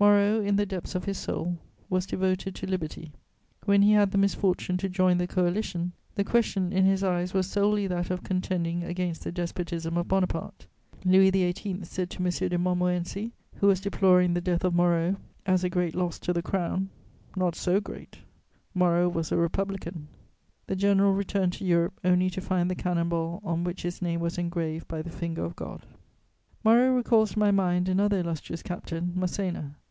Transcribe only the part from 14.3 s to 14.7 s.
the death